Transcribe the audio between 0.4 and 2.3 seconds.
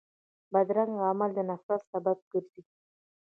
بدرنګه عمل د نفرت سبب